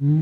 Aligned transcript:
நடந்த 0.00 0.12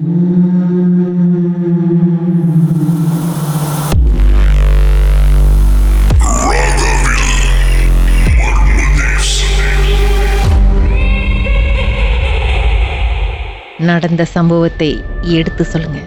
சம்பவத்தை 14.24 15.02
எடுத்து 15.22 15.64
சொல்லுங்க. 15.64 15.98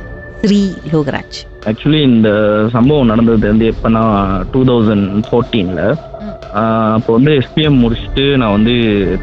ஸ்ரீ 0.41 0.73
லோகராஜ். 0.91 1.37
ஆக்சுவலி 1.65 2.01
இந்த 2.01 2.29
சம்பவம் 2.71 3.05
நடந்தது 3.05 3.47
வந்து 3.47 3.73
எப்போனா 3.73 4.03
டூ 4.51 4.63
தௌசண்ட் 4.63 5.23
ஃபோர்டீனில் 5.31 5.95
அப்போ 6.93 7.11
வந்து 7.13 7.31
எஸ்பிஎம் 7.39 7.81
முடிச்சுட்டு 7.81 8.25
நான் 8.37 8.51
வந்து 8.51 8.73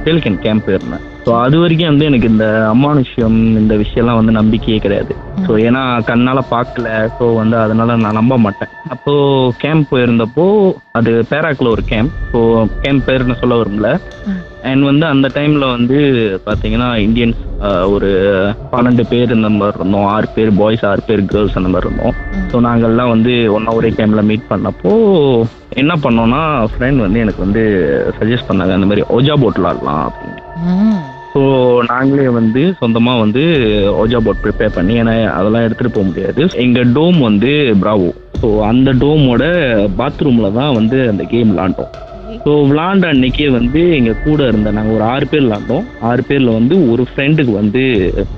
தேல்கன் 0.05 0.39
கேம்ப் 0.39 0.67
போயிருந்தேன் 0.67 1.05
ஸோ 1.27 1.33
அது 1.39 1.57
வரைக்கும் 1.59 1.91
வந்து 1.91 2.05
எனக்கு 2.05 2.29
இந்த 2.29 2.45
அமானுஷ்யம் 2.73 3.39
இந்த 3.59 3.75
விஷயம்லாம் 3.77 4.21
வந்து 4.21 4.33
நம்பிக்கையே 4.33 4.79
கிடையாது. 4.79 5.13
ஸோ 5.45 5.53
ஏன்னா 5.65 5.81
கண்ணால் 6.05 6.51
பார்க்கல. 6.51 6.87
ஸோ 7.17 7.25
வந்து 7.35 7.57
அதனால 7.59 7.97
நான் 7.97 8.19
நம்ப 8.21 8.39
மாட்டேன். 8.39 8.71
அப்போது 8.95 9.25
கேம்ப் 9.59 9.91
போயிருந்தப்போ 9.91 10.47
அது 10.93 11.13
பேராக்கில் 11.31 11.75
ஒரு 11.75 11.85
கேம்ப் 11.85 12.15
ஸோ 12.29 12.41
கேம்ப் 12.81 13.07
பேருன்னு 13.07 13.41
சொல்ல 13.41 13.57
வரும்ல 13.57 13.91
அண்ட் 14.71 14.85
வந்து 14.91 15.05
அந்த 15.15 15.27
டைமில் 15.37 15.73
வந்து 15.75 15.99
பார்த்தீங்கன்னா 16.47 16.89
இந்தியன்ஸ் 17.07 17.43
ஒரு 17.95 18.09
பன்னெண்டு 18.73 19.05
பேர் 19.11 19.35
இந்த 19.37 19.49
மாதிரி 19.59 19.79
இருந்தோம். 19.81 20.07
ஆறு 20.15 20.27
பேர் 20.37 20.51
பாய்ஸ் 20.61 20.85
ஆறு 20.91 21.03
பேர் 21.09 21.23
கேர்ள்ஸ் 21.33 21.59
அந்த 21.61 21.71
மாதிரி 21.75 21.89
இருந்தோம். 21.89 22.15
ஸோ 22.51 22.57
நாங்கள்லாம் 22.67 23.13
வந்து 23.15 23.33
ஒன்றா 23.57 23.75
ஒரே 23.79 23.91
டைமில் 23.99 24.29
மீட் 24.31 24.51
பண்ணப்போ 24.51 24.93
என்ன 25.83 25.95
பண்ணோம்னா 26.05 26.43
ஃப்ரெண்ட் 26.73 27.05
வந்து 27.05 27.23
எனக்கு 27.25 27.45
வந்து 27.47 27.63
சஜஸ்ட் 28.19 28.49
பண்ணாங்க 28.51 28.77
அந்த 28.79 28.89
மாதிரி 28.91 29.05
ஓஜா 29.17 29.37
போட் 29.43 29.61
விளாடலாம் 29.61 30.03
அப்படின்னு. 30.09 30.41
ஸோ 31.33 31.41
நாங்களே 31.91 32.29
வந்து 32.39 32.63
சொந்தமாக 32.81 33.23
வந்து 33.25 33.43
ஓஜா 34.03 34.21
போட் 34.27 34.43
ப்ரிப்பேர் 34.45 34.77
பண்ணி 34.77 34.95
ஏன்னா 35.03 35.15
அதெல்லாம் 35.39 35.67
எடுத்துகிட்டு 35.67 35.97
போக 35.97 36.07
முடியாது. 36.11 36.49
எங்கள் 36.65 36.93
டோம் 36.99 37.21
வந்து 37.29 37.53
பிராவோ 37.83 38.11
ஸோ 38.41 38.49
அந்த 38.71 38.91
டோமோட 39.03 39.45
பாத்ரூமில் 40.01 40.57
தான் 40.59 40.77
வந்து 40.79 40.99
அந்த 41.13 41.23
கேம் 41.33 41.53
விளாண்டோம். 41.53 41.93
ஸோ 42.45 42.53
விளாண்ட 42.71 43.07
அன்னைக்கே 43.13 43.47
வந்து 43.57 43.81
எங்கள் 43.97 44.21
கூட 44.25 44.41
இருந்த 44.51 44.71
நாங்கள் 44.77 44.95
ஒரு 44.95 45.05
ஆறு 45.13 45.27
பேர் 45.27 45.45
விளாண்டோம். 45.47 45.87
ஆறு 46.11 46.23
பேரில் 46.29 46.51
வந்து 46.59 46.75
ஒரு 46.93 47.03
ஃப்ரெண்டுக்கு 47.11 47.53
வந்து 47.61 47.83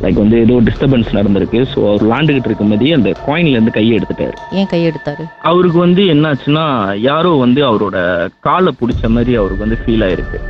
லைக் 0.02 0.20
வந்து 0.22 0.38
ஏதோ 0.44 0.54
டிஸ்டர்பன்ஸ் 0.68 1.10
நடந்திருக்கு. 1.18 1.60
ஸோ 1.72 1.78
அவர் 1.88 2.04
விளாண்டுக்கிட்டு 2.06 2.50
இருக்கும்போதே 2.50 2.92
அந்த 2.98 3.10
காயின்லேருந்து 3.26 3.76
கையை 3.78 3.92
எடுத்துட்டாரு. 3.98 4.36
ஏன் 4.60 4.70
கையெடுத்தாரு 4.72 5.26
அவருக்கு 5.50 5.78
வந்து 5.78 6.04
என்னாச்சுன்னா 6.14 6.66
யாரோ 7.10 7.32
வந்து 7.44 7.62
அவரோட 7.70 7.98
காலை 8.48 8.72
பிடிச்ச 8.80 9.10
மாதிரி 9.16 9.34
அவருக்கு 9.40 9.66
வந்து 9.66 9.82
ஃபீல் 9.84 10.06
ஆயிருக்கு. 10.08 10.40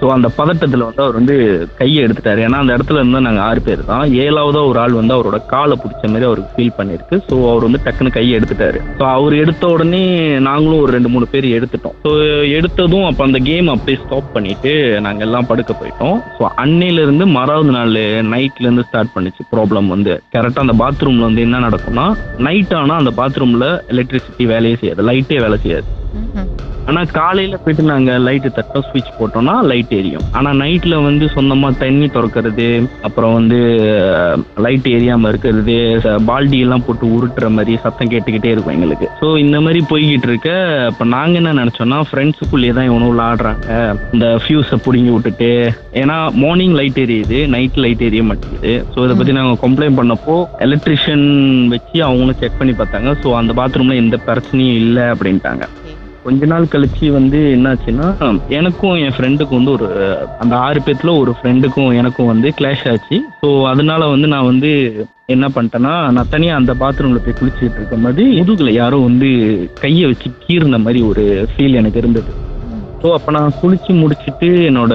ஸோ 0.00 0.06
அந்த 0.16 0.28
பதட்டத்தில் 0.38 0.84
வந்து 0.86 1.02
அவர் 1.04 1.16
வந்து 1.18 1.36
கையை 1.80 2.00
எடுத்துட்டார். 2.06 2.40
ஏன்னா 2.46 2.58
அந்த 2.62 2.72
இடத்துல 2.76 3.00
இருந்தால் 3.02 3.24
நாங்கள் 3.26 3.44
ஆறு 3.48 3.60
பேர் 3.66 3.82
தான். 3.90 4.04
ஏழாவதாக 4.24 4.70
ஒரு 4.70 4.78
ஆள் 4.82 4.98
வந்து 5.00 5.14
அவரோட 5.16 5.38
காலை 5.52 5.76
பிடிச்ச 5.82 6.10
மாதிரி 6.12 6.28
அவருக்கு 6.28 6.54
ஃபீல் 6.56 6.76
பண்ணியிருக்கு. 6.78 7.16
ஸோ 7.28 7.36
அவர் 7.50 7.66
வந்து 7.66 7.80
டக்குன்னு 7.86 8.14
கையை 8.16 8.32
எடுத்துட்டாரு. 8.38 8.80
ஸோ 9.00 9.04
அவர் 9.16 9.34
எடுத்த 9.42 9.66
உடனே 9.74 10.02
நாங்களும் 10.48 10.82
ஒரு 10.84 10.92
ரெண்டு 10.96 11.12
மூணு 11.14 11.28
பேர் 11.32 11.48
எடுத்துட்டோம். 11.58 11.96
ஸோ 12.06 12.12
எடுத்ததும் 12.58 13.06
அப்போ 13.10 13.24
அந்த 13.28 13.40
கேம் 13.48 13.72
அப்படியே 13.74 14.00
ஸ்டாப் 14.04 14.32
பண்ணிட்டு 14.36 14.72
நாங்கள் 15.06 15.26
எல்லாம் 15.28 15.48
படுக்க 15.50 15.74
போயிட்டோம். 15.80 16.16
ஸோ 16.38 16.44
அன்னையிலேருந்து 16.64 17.26
மறாவது 17.38 17.72
நாள் 17.78 17.94
நைட்லேருந்து 18.34 18.86
ஸ்டார்ட் 18.88 19.14
பண்ணிச்சு 19.16 19.44
ப்ராப்ளம் 19.54 19.88
வந்து. 19.94 20.14
கரெக்டாக 20.36 20.66
அந்த 20.66 20.76
பாத்ரூமில் 20.82 21.28
வந்து 21.28 21.44
என்ன 21.46 21.62
நடக்கும்னா 21.66 22.06
நைட் 22.48 22.74
ஆனால் 22.82 23.00
அந்த 23.02 23.14
பாத்ரூமில் 23.20 23.68
எலக்ட்ரிசிட்டி 23.94 24.46
வேலையே 24.54 24.78
செய்யாது. 24.82 25.08
லைட்டே 25.10 25.40
வேலை 25.46 25.58
செய்யாது. 25.66 25.88
ஆனா 26.88 27.00
காலையில 27.18 27.56
போயிட்டு 27.62 27.82
நாங்க 27.90 28.12
லைட்டு 28.26 28.50
தட்டோம் 28.58 28.84
ஸ்விட்ச் 28.88 29.10
போட்டோம்னா 29.18 29.54
லைட் 29.70 29.92
எரியும். 29.98 30.24
ஆனா 30.38 30.50
நைட்ல 30.62 30.94
வந்து 31.06 31.24
சொந்தமா 31.34 31.68
தண்ணி 31.82 32.06
திறக்கிறது 32.14 32.68
அப்புறம் 33.06 33.34
வந்து 33.38 33.58
லைட் 34.66 34.88
எரியாம 34.96 35.28
இருக்கிறது 35.32 35.76
பால்டி 36.28 36.58
எல்லாம் 36.66 36.84
போட்டு 36.86 37.06
உருட்டுற 37.16 37.48
மாதிரி 37.56 37.74
சத்தம் 37.84 38.12
கேட்டுக்கிட்டே 38.12 38.52
இருக்கும் 38.52 38.74
எங்களுக்கு. 38.76 39.08
ஸோ 39.20 39.28
இந்த 39.44 39.58
மாதிரி 39.64 39.82
போய்கிட்டு 39.90 40.28
இருக்க 40.30 40.50
இப்ப 40.92 41.06
நாங்க 41.16 41.36
என்ன 41.40 41.54
நினைச்சோம்னா 41.60 41.98
ஃப்ரெண்ட்ஸுக்குள்ளேயே 42.10 42.74
தான் 42.78 42.88
இவனும் 42.90 43.12
விளாடுறாங்க. 43.12 43.66
இந்த 44.16 44.28
ஃபியூஸை 44.44 44.78
பிடுங்கி 44.86 45.12
விட்டுட்டு 45.16 45.50
ஏன்னா 46.02 46.16
மார்னிங் 46.44 46.76
லைட் 46.80 47.02
எரியுது 47.04 47.40
நைட் 47.56 47.78
லைட் 47.84 48.06
எரிய 48.08 48.24
மாட்டேங்குது. 48.30 48.72
ஸோ 48.94 49.04
இதை 49.08 49.16
பத்தி 49.20 49.34
நாங்க 49.40 49.54
கம்ப்ளைண்ட் 49.66 50.00
பண்ணப்போ 50.00 50.36
எலக்ட்ரிஷியன் 50.68 51.26
வச்சு 51.74 51.98
அவங்களும் 52.08 52.40
செக் 52.42 52.58
பண்ணி 52.62 52.74
பார்த்தாங்க. 52.80 53.12
ஸோ 53.24 53.30
அந்த 53.42 53.54
பாத்ரூம்ல 53.60 54.00
எந்த 54.04 54.18
பிரச்சனையும் 54.30 54.80
இல்லை 54.84 55.06
அப்படின்ட்டாங்க. 55.14 55.64
கொஞ்ச 56.24 56.46
நாள் 56.52 56.72
கழிச்சு 56.72 57.06
வந்து 57.16 57.38
என்னாச்சுன்னா 57.56 58.06
எனக்கும் 58.58 58.96
என் 59.04 59.14
ஃப்ரெண்டுக்கும் 59.16 59.58
வந்து 59.60 59.74
ஒரு 59.76 59.86
அந்த 60.42 60.54
ஆறு 60.66 60.80
பேத்துல 60.86 61.12
ஒரு 61.22 61.32
ஃப்ரெண்டுக்கும் 61.38 61.92
எனக்கும் 62.00 62.30
வந்து 62.32 62.48
கிளாஷ் 62.58 62.84
ஆச்சு. 62.92 63.18
ஸோ 63.42 63.48
அதனால 63.72 64.08
வந்து 64.14 64.28
நான் 64.34 64.50
வந்து 64.50 64.70
என்ன 65.34 65.46
பண்ணிட்டேன்னா 65.54 65.94
நான் 66.16 66.32
தனியாக 66.34 66.60
அந்த 66.60 66.74
பாத்ரூம்ல 66.82 67.20
போய் 67.24 67.38
குளிச்சுட்டு 67.40 67.78
இருக்க 67.80 67.96
மாதிரி 68.04 68.26
முதுகில் 68.40 68.78
யாரோ 68.80 68.98
வந்து 69.08 69.30
கையை 69.82 70.04
வச்சு 70.10 70.30
கீறின 70.44 70.80
மாதிரி 70.84 71.02
ஒரு 71.10 71.24
ஃபீல் 71.52 71.78
எனக்கு 71.80 72.00
இருந்தது. 72.02 72.32
ஸோ 73.02 73.08
அப்போ 73.16 73.30
நான் 73.36 73.56
குளிச்சு 73.62 73.92
முடிச்சுட்டு 74.02 74.48
என்னோட 74.68 74.94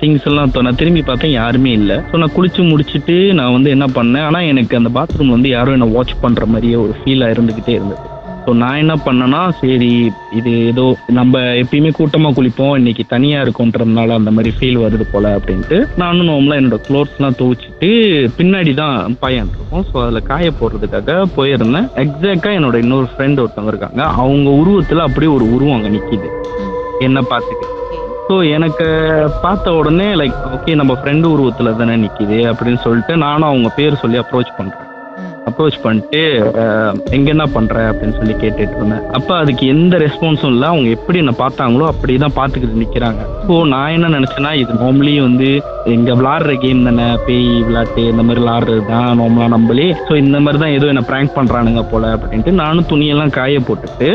திங்ஸ் 0.00 0.26
எல்லாம் 0.30 0.52
நான் 0.66 0.80
திரும்பி 0.82 1.02
பார்த்தேன் 1.02 1.36
யாருமே 1.40 1.72
இல்லை. 1.80 1.96
ஸோ 2.10 2.18
நான் 2.22 2.36
குளிச்சு 2.36 2.62
முடிச்சுட்டு 2.72 3.16
நான் 3.40 3.54
வந்து 3.56 3.70
என்ன 3.76 3.88
பண்ணேன் 3.98 4.26
ஆனால் 4.28 4.48
எனக்கு 4.52 4.78
அந்த 4.80 4.92
பாத்ரூம் 4.98 5.34
வந்து 5.36 5.50
யாரும் 5.56 5.76
என்னை 5.78 5.90
வாட்ச் 5.96 6.14
பண்ணுற 6.22 6.46
மாதிரியே 6.54 6.78
ஒரு 6.84 6.94
ஃபீலாக 7.00 7.34
இருந்துக்கிட்டே 7.36 7.74
இருந்தது. 7.78 8.06
ஸோ 8.50 8.54
நான் 8.60 8.78
என்ன 8.82 8.94
பண்ணேன்னா 9.04 9.40
சரி 9.58 9.88
இது 10.38 10.52
ஏதோ 10.70 10.84
நம்ம 11.18 11.42
எப்பயுமே 11.60 11.90
கூட்டமாக 11.98 12.34
குளிப்போம். 12.38 12.72
இன்னைக்கு 12.80 13.04
தனியாக 13.12 13.44
இருக்கோன்றதுனால 13.44 14.14
அந்த 14.20 14.30
மாதிரி 14.36 14.50
ஃபீல் 14.56 14.78
வருது 14.84 15.04
போல 15.12 15.26
அப்படின்ட்டு 15.38 15.76
நானும் 16.02 16.28
நோம்லாம் 16.30 16.60
என்னோட 16.60 16.78
க்ளோத்ஸ்லாம் 16.86 17.36
துவைச்சிட்டு 17.40 17.90
பின்னாடி 18.38 18.72
தான் 18.80 19.14
பையன் 19.22 19.52
இருக்கும் 19.52 19.86
ஸோ 19.90 20.02
அதில் 20.04 20.28
காய 20.30 20.48
போடுறதுக்காக 20.60 21.18
போயிருந்தேன். 21.36 21.88
எக்ஸாக்டாக 22.04 22.58
என்னோட 22.58 22.82
இன்னொரு 22.84 23.08
ஃப்ரெண்ட் 23.12 23.42
ஒருத்தவங்க 23.44 23.72
இருக்காங்க. 23.74 24.02
அவங்க 24.24 24.50
உருவத்தில் 24.62 25.06
அப்படியே 25.06 25.32
ஒரு 25.36 25.46
உருவம் 25.54 25.76
அங்கே 25.78 25.94
நிற்கிது 25.96 26.30
என்ன 27.08 27.24
பார்த்துக்கிட்டு 27.32 27.78
ஸோ 28.28 28.36
எனக்கு 28.56 28.88
பார்த்த 29.46 29.78
உடனே 29.80 30.10
லைக் 30.22 30.44
ஓகே 30.54 30.74
நம்ம 30.82 30.92
ஃப்ரெண்டு 31.00 31.34
உருவத்தில் 31.36 31.76
தானே 31.82 31.96
நிற்கிது 32.06 32.40
அப்படின்னு 32.50 32.82
சொல்லிட்டு 32.88 33.16
நானும் 33.26 33.50
அவங்க 33.52 33.70
பேர் 33.80 34.02
சொல்லி 34.04 34.20
அப்ரோச் 34.24 34.56
பண்ணுறேன் 34.60 34.89
அப்ரோச் 35.50 35.78
பண்ணிட்டு 35.86 36.22
எங்க 37.16 37.28
என்ன 37.34 37.46
பண்ற 37.56 37.76
அப்படின்னு 37.90 38.18
சொல்லி 38.20 38.34
கேட்டுட்டு 38.42 38.76
இருந்தேன். 38.78 39.04
அப்ப 39.18 39.30
அதுக்கு 39.42 39.64
எந்த 39.74 39.94
ரெஸ்பான்ஸும் 40.04 40.52
இல்லை. 40.54 40.68
அவங்க 40.72 40.90
எப்படி 40.96 41.20
என்ன 41.24 41.34
பார்த்தாங்களோ 41.42 41.86
அப்படிதான் 41.92 42.36
பார்த்துக்கிட்டு 42.40 42.82
நிக்கிறாங்க. 42.84 43.22
ஸோ 43.48 43.54
நான் 43.74 43.94
என்ன 43.96 44.10
நினைச்சேன்னா 44.16 44.52
இது 44.62 44.72
நார்மலி 44.82 45.14
வந்து 45.28 45.48
எங்க 45.94 46.10
விளாடுற 46.18 46.52
கேம் 46.64 46.86
தானே. 46.88 47.06
பேய் 47.26 47.48
விளாட்டு 47.68 48.02
இந்த 48.12 48.22
மாதிரி 48.26 48.42
விளாடுறது 48.44 48.82
தான் 48.92 49.08
நார்மலா 49.20 49.48
நம்மளே. 49.54 49.86
ஸோ 50.08 50.12
இந்த 50.24 50.36
மாதிரி 50.44 50.60
தான் 50.64 50.76
ஏதோ 50.78 50.88
என்ன 50.92 51.04
பிராங்க் 51.10 51.36
பண்றானுங்க 51.38 51.84
போல 51.92 52.12
அப்படின்ட்டு 52.16 52.54
நானும் 52.62 52.88
துணியெல்லாம் 52.92 53.34
காய 53.38 53.62
போட்டுட்டு 53.68 54.10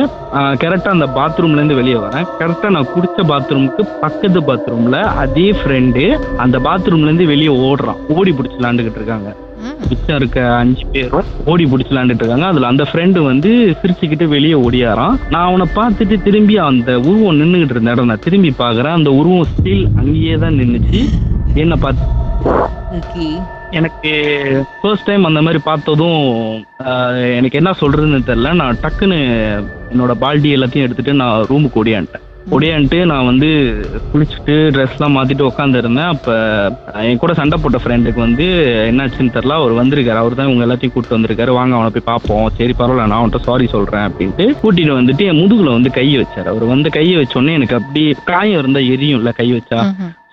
கரெக்டா 0.61 0.89
அந்த 0.95 1.07
பாத்ரூம்ல 1.17 1.59
இருந்து 1.59 1.79
வெளியே 1.79 1.97
வரேன். 2.05 2.27
கரெக்டா 2.41 2.69
நான் 2.75 2.91
குடிச்ச 2.95 3.27
பாத்ரூமுக்கு 3.31 3.83
பக்கத்து 4.03 4.41
பாத்ரூம்ல 4.49 4.99
அதே 5.23 5.47
ஃப்ரெண்டு 5.59 6.03
அந்த 6.45 6.59
பாத்ரூம்ல 6.67 7.09
இருந்து 7.09 7.31
வெளியே 7.33 7.53
ஓடுறான். 7.69 8.01
ஓடி 8.17 8.33
பிடிச்சி 8.37 8.59
விளாண்டுக்கிட்டு 8.59 9.01
இருக்காங்க. 9.01 9.31
மிச்சம் 9.89 10.17
இருக்க 10.19 10.39
அஞ்சு 10.59 10.83
பேரும் 10.93 11.27
ஓடி 11.51 11.63
பிடிச்சி 11.71 11.91
விளாண்டுட்டு 11.91 12.23
இருக்காங்க. 12.23 12.47
அதுல 12.51 12.69
அந்த 12.71 12.83
ஃப்ரெண்டு 12.89 13.19
வந்து 13.29 13.51
சிரிச்சுக்கிட்டு 13.81 14.25
வெளியே 14.33 14.57
ஓடியாரான் 14.65 15.17
நான் 15.33 15.47
அவனை 15.49 15.67
பார்த்துட்டு 15.79 16.17
திரும்பி 16.27 16.55
அந்த 16.69 16.91
உருவம் 17.09 17.39
நின்றுகிட்டு 17.41 17.75
இருந்த 17.75 17.95
இடம் 17.95 18.11
நான் 18.11 18.25
திரும்பி 18.27 18.51
பார்க்கறேன். 18.63 18.97
அந்த 18.99 19.11
உருவம் 19.19 19.49
ஸ்டில் 19.53 19.85
அங்கேயே 20.01 20.35
தான் 20.43 20.59
நின்றுச்சு 20.61 21.01
என்ன 21.63 21.75
பார்த்து 21.85 23.23
எனக்கு 23.79 24.11
ஃபர்ஸ்ட் 24.81 25.07
டைம் 25.07 25.27
அந்த 25.29 25.39
மாதிரி 25.45 25.59
பார்த்ததும் 25.69 26.21
எனக்கு 27.37 27.59
என்ன 27.61 27.71
சொல்றதுன்னு 27.81 28.27
தெரியல. 28.29 28.51
நான் 28.61 28.81
டக்குன்னு 28.83 29.17
என்னோட 29.93 30.13
பால்டி 30.23 30.49
எல்லாத்தையும் 30.57 30.85
எடுத்துட்டு 30.87 31.13
நான் 31.21 31.45
ரூமுக்கு 31.49 31.81
ஓடியான்ட்டேன். 31.81 32.24
ஒடியான்ட்டு 32.53 33.05
நான் 33.05 33.25
வந்து 33.25 33.47
குளிச்சுட்டு 34.11 34.55
ட்ரெஸ்லாம் 34.75 35.15
மாத்திட்டு 35.17 35.47
உட்காந்துருந்தேன் 35.47 36.11
அப்போ 36.13 36.33
என் 37.01 37.17
கூட 37.17 37.33
சண்டை 37.33 37.57
போட்ட 37.61 37.77
ஃப்ரெண்டுக்கு 37.77 38.19
வந்து 38.19 38.45
என்னாச்சுன்னு 38.89 39.35
தெரில 39.37 39.57
அவர் 39.59 39.73
வந்திருக்காரு. 39.73 40.15
அவர் 40.15 40.35
தான் 40.35 40.47
இவங்க 40.47 40.65
எல்லாத்தையும் 40.65 40.93
கூப்பிட்டு 40.93 41.17
வந்திருக்காரு. 41.17 41.51
வாங்க 41.51 41.75
அவனை 41.75 41.91
போய் 41.91 42.09
பார்ப்போம் 42.11 42.51
சரி 42.57 42.75
பரவாயில்ல 42.79 43.07
நான் 43.07 43.19
அவன்கிட்ட 43.19 43.41
சாரி 43.43 43.67
சொல்றேன் 43.67 44.05
அப்படின்ட்டு 44.09 44.47
கூட்டிட்டு 44.63 44.99
வந்துட்டு 45.01 45.19
என் 45.19 45.41
முதுகுல 45.43 45.71
வந்து 45.77 45.91
கையை 45.91 46.23
வச்சார். 46.23 46.47
அவர் 46.47 46.63
வந்து 46.63 46.89
கையை 46.89 47.15
வச்ச 47.17 47.39
உடனே 47.39 47.53
எனக்கு 47.53 47.75
அப்படி 47.75 48.15
காயம் 48.25 48.59
இருந்தா 48.59 48.79
எரியும்ல 48.79 49.31
கை 49.31 49.53
வச்சா. 49.53 49.79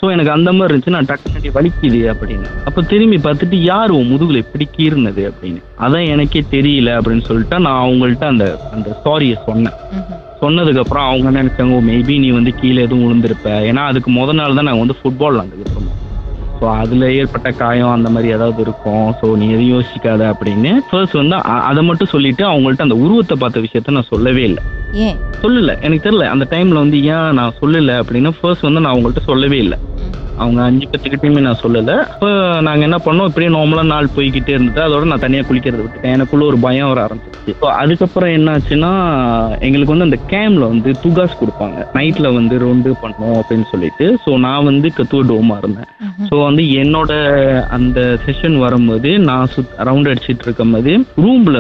ஸோ 0.00 0.11
எனக்கு 0.11 0.32
அந்த 0.32 0.53
மாதிரி 0.53 0.75
இருந்துச்சு. 0.75 0.91
நான் 0.91 1.05
டக்குனடி 1.05 1.50
வலிக்குது 1.55 2.00
அப்படின்னு. 2.12 2.47
அப்போ 2.65 2.82
திரும்பி 2.82 3.17
பார்த்துட்டு 3.17 3.55
யார் 3.55 3.91
உன் 3.91 4.11
முதுகுல 4.12 4.37
எப்படி 4.37 4.69
கீறுனது? 4.79 5.32
அப்படின்னு. 5.32 5.61
அதான் 5.79 6.06
எனக்கே 6.06 6.44
தெரியல 6.50 6.97
அப்படின்னு 6.99 7.20
சொல்லிட்டு 7.20 7.58
நான் 7.58 7.82
அவங்கள்ட்ட 7.85 8.26
அந்த 8.26 8.58
அந்த 8.73 9.00
சாரியை 9.05 9.37
சொன்னேன். 9.47 9.76
சொன்னதுக்கப்புறம் 10.43 11.09
அவங்க 11.11 11.31
நினைச்சாங்க 11.39 11.81
மேபி 11.91 12.15
நீ 12.25 12.31
வந்து 12.39 12.53
கீழே 12.61 12.81
எதுவும் 12.87 13.05
விழுந்திருப்ப. 13.06 13.49
ஏன்னா 13.71 13.83
அதுக்கு 13.91 14.11
முத 14.19 14.33
நாள் 14.41 14.59
தான் 14.59 14.69
நாங்கள் 14.69 14.85
வந்து 14.85 14.99
ஃபுட்பால் 15.00 15.35
விளாண்டுக்கிட்டு 15.35 15.77
இருந்தோம் 15.77 15.99
ஸோ 16.59 16.67
அதில் 16.81 17.05
ஏற்பட்ட 17.21 17.49
காயம் 17.61 17.93
அந்த 17.94 18.09
மாதிரி 18.15 18.29
ஏதாவது 18.35 18.61
இருக்கும். 18.65 19.06
ஸோ 19.21 19.27
நீ 19.39 19.47
எதுவும் 19.55 19.73
யோசிக்காத 19.75 20.23
அப்படின்னு 20.33 20.73
ஃபர்ஸ்ட் 20.89 21.17
வந்து 21.21 21.37
அதை 21.71 21.83
மட்டும் 21.89 22.12
சொல்லிட்டு 22.12 22.44
அவங்கள்ட்ட 22.50 22.87
அந்த 22.87 22.99
உருவத்தை 23.05 23.37
பார்த்த 23.43 23.65
விஷயத்த 23.67 23.97
நான் 23.97 24.12
சொல்லவே 24.12 24.43
இல்லை. 24.50 24.62
சொல்லல. 25.43 25.73
எனக்கு 25.87 26.05
தெரியல. 26.06 26.27
அந்த 26.35 26.44
டைம்ல 26.53 26.83
வந்து 26.85 26.99
ஏன் 27.15 27.37
நான் 27.39 27.56
சொல்லல 27.61 27.97
அப்படின்னா 28.03 28.33
ஃபர்ஸ்ட் 28.39 28.67
வந்து 28.69 28.83
நான் 28.85 28.94
அவங்கள்ட்ட 28.94 29.23
சொல்லவே 29.31 29.59
இல்லை. 29.65 29.79
அவங்க 30.43 30.61
அஞ்சு 30.69 30.87
பேத்துக்கிட்டையுமே 30.91 31.43
நான் 31.47 31.62
சொல்லலை. 31.65 31.97
இப்போ 32.15 32.31
நாங்கள் 32.69 32.87
என்ன 32.89 32.99
பண்ணோம்? 33.06 33.29
இப்படியே 33.31 33.50
நார்மலாக 33.56 33.91
நாள் 33.93 34.15
போய்கிட்டே 34.17 34.55
இருந்துட்டு 34.56 34.83
அதோட 34.87 35.05
நான் 35.12 35.25
தனியாக 35.27 35.47
குளிக்கிறது 35.49 35.85
விட்டுட்டேன். 35.85 36.15
எனக்குள்ள 36.17 36.44
ஒரு 36.50 36.59
பயம் 36.67 36.91
வர 36.91 37.00
ஆரம்பிச்சிருச்சு. 37.06 37.55
ஸோ 37.62 37.69
அதுக்கப்புறம் 37.83 38.33
என்னாச்சுன்னா 38.39 38.93
எங்களுக்கு 39.67 39.94
வந்து 39.94 40.09
அந்த 40.09 40.19
கேம்ல 40.33 40.65
வந்து 40.75 40.91
துகாஸ் 41.05 41.39
கொடுப்பாங்க. 41.41 41.79
நைட்டில் 41.99 42.37
வந்து 42.39 42.55
ரொண்டு 42.67 42.91
பண்ணோம் 43.03 43.37
அப்படின்னு 43.41 43.67
சொல்லிட்டு. 43.73 44.06
ஸோ 44.25 44.33
நான் 44.47 44.69
வந்து 44.71 44.91
கத்துவ 44.99 45.23
டோமா 45.31 45.56
இருந்தேன். 45.62 45.91
ஸோ 46.29 46.35
வந்து 46.49 46.65
என்னோட 46.83 47.12
அந்த 47.79 48.00
செஷன் 48.27 48.56
வரும்போது 48.65 49.11
நான் 49.29 49.53
சுத் 49.55 49.75
ரவுண்ட் 49.89 50.11
அடிச்சிட்டு 50.12 50.47
இருக்கும்போது 50.49 50.93
ரூம்ல 51.25 51.59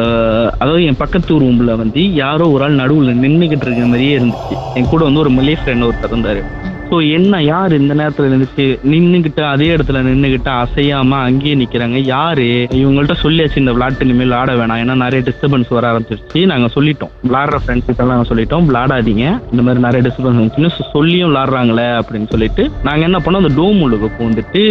அதாவது 0.62 0.82
என் 0.90 1.00
பக்கத்து 1.02 1.40
ரூம்ல 1.44 1.72
வந்து 1.82 2.00
யாரோ 2.22 2.46
ஒரு 2.54 2.64
ஆள் 2.66 2.80
நடுவில் 2.82 3.20
நின்றுக்கிட்டு 3.24 3.66
இருக்க 3.68 3.86
மாதிரியே 3.92 4.14
இருந்துச்சு. 4.18 4.56
என் 4.78 4.90
கூட 4.92 5.02
வந்து 5.08 5.22
ஒரு 5.24 5.32
மலே 5.38 5.56
ஃப்ரெண்ட் 5.60 5.86
ஒருத்தர் 5.88 6.14
இருந்தாரு. 6.14 6.42
ஸோ 6.92 6.98
என்ன 7.16 7.34
யார் 7.42 7.72
இந்த 7.80 7.94
நேரத்தில் 7.98 8.32
நின்றுச்சு 8.32 8.64
நின்றுக்கிட்டு 8.92 9.42
அதே 9.50 9.68
இடத்துல 9.74 10.00
நின்றுக்கிட்டு 10.08 10.50
அசையாம 10.62 11.18
அங்கேயே 11.28 11.54
நிற்கிறாங்க 11.60 11.98
யாரு? 12.14 12.48
இவங்கள்ட்ட 12.80 13.14
சொல்லியாச்சு 13.22 13.60
இந்த 13.62 13.72
விளாட்டு 13.76 14.04
இனிமேல் 14.06 14.34
ஆட 14.38 14.54
வேணாம். 14.60 14.80
ஏன்னா 14.82 14.94
நிறைய 15.04 15.20
டிஸ்டர்பன்ஸ் 15.28 15.70
வர 15.76 15.86
ஆரம்பிச்சிருச்சு. 15.92 16.40
நாங்கள் 16.50 16.72
சொல்லிட்டோம். 16.74 17.12
விளாடுற 17.28 17.60
ஃப்ரெண்ட்ஸ் 17.62 17.88
கிட்டலாம் 17.88 18.12
நாங்கள் 18.14 18.30
சொல்லிட்டோம். 18.32 18.66
விளாடாதீங்க. 18.70 19.24
இந்த 19.52 19.62
மாதிரி 19.68 19.84
நிறைய 19.86 20.02
டிஸ்டர்பன்ஸ் 20.08 20.40
வந்துச்சுன்னு 20.40 20.72
சொல்லியும் 20.96 21.30
விளாடுறாங்களே 21.30 21.88
அப்படின்னு 22.00 22.30
சொல்லிட்டு 22.34 22.64
நாங்கள் 22.88 23.06
என்ன 23.08 23.20
பண்ணோம்? 23.24 23.42
அந்த 23.44 23.54
டோம் 23.60 23.82
உள்ளுக்கு 23.86 24.10
பூந்துட்டு 24.18 24.64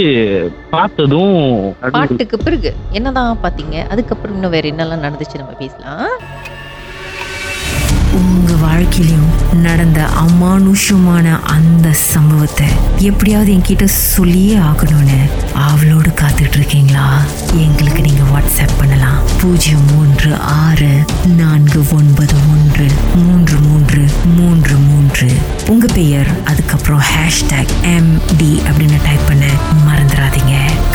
பார்த்ததும் 0.76 1.36
பாட்டுக்கு 1.98 2.40
பிறகு. 2.48 2.72
என்னதான் 3.00 3.44
பாத்தீங்க 3.48 3.88
அதுக்கப்புறம் 3.96 4.38
இன்னும் 4.38 4.56
வேற 4.58 4.68
என்னெல்லாம் 4.74 5.06
நடந்துச்சு 5.08 5.42
நம்ம 5.44 5.58
பேசலாம். 5.64 6.08
உங்க 8.14 8.54
வாழ்க்கையிலையும் 8.54 9.30
நடந்த 9.56 10.06
அமானுஷமான 10.24 11.40
அந்த 11.46 11.94
சம்பவத்தை 11.94 12.68
எப்படியாவது 12.98 13.52
என்கிட்ட 13.54 13.84
சொல்லியே 13.84 14.58
ஆகணும்னு 14.58 15.20
அவளோடு 15.54 16.10
காத்துட்டு 16.10 16.56
இருக்கீங்களா 16.56 17.06
எங்களுக்கு 17.56 18.02
நீங்க 18.02 18.22
வாட்ஸ்அப் 18.22 18.78
பண்ணலாம். 18.78 19.20
பூஜ்ஜியம் 19.42 19.86
மூன்று 19.92 20.36
ஆறு 20.36 20.92
நான்கு 21.38 21.86
ஒன்பது 21.94 22.34
ஒன்று 22.52 22.88
மூணு 23.16 23.41